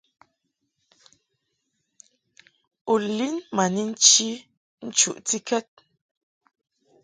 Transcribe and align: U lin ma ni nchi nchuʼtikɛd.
U 2.93 2.93
lin 3.17 3.35
ma 3.55 3.65
ni 3.73 3.81
nchi 3.91 4.27
nchuʼtikɛd. 4.85 5.65